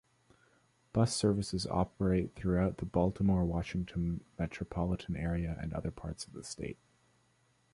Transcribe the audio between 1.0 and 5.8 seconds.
services operate throughout the Baltimore-Washington Metropolitan Area and